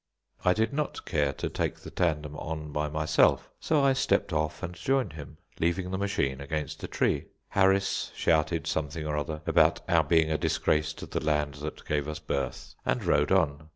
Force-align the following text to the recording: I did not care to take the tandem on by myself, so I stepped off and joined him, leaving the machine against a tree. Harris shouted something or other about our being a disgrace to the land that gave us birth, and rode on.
I 0.43 0.53
did 0.55 0.73
not 0.73 1.05
care 1.05 1.31
to 1.33 1.47
take 1.47 1.75
the 1.75 1.91
tandem 1.91 2.35
on 2.37 2.71
by 2.71 2.89
myself, 2.89 3.51
so 3.59 3.83
I 3.83 3.93
stepped 3.93 4.33
off 4.33 4.63
and 4.63 4.73
joined 4.73 5.13
him, 5.13 5.37
leaving 5.59 5.91
the 5.91 5.97
machine 5.99 6.41
against 6.41 6.83
a 6.83 6.87
tree. 6.87 7.25
Harris 7.49 8.11
shouted 8.15 8.65
something 8.65 9.05
or 9.05 9.15
other 9.15 9.43
about 9.45 9.81
our 9.87 10.03
being 10.03 10.31
a 10.31 10.39
disgrace 10.39 10.91
to 10.93 11.05
the 11.05 11.23
land 11.23 11.53
that 11.61 11.85
gave 11.85 12.07
us 12.07 12.17
birth, 12.17 12.73
and 12.83 13.03
rode 13.03 13.31
on. 13.31 13.69